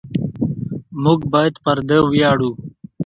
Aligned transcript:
موږ 1.03 1.19
باید 1.33 1.55
پر 1.63 1.77
ده 1.87 1.97
وویاړو. 2.01 2.51